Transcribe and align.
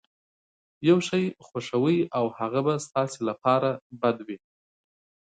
يو 0.89 0.97
شی 1.07 1.23
خوښوئ 1.45 1.99
او 2.17 2.25
هغه 2.39 2.59
به 2.65 2.73
ستاسې 2.85 3.19
لپاره 3.29 3.69
بد 4.01 4.17
وي. 4.27 4.37